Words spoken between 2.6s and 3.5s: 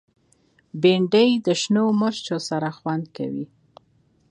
خوند کوي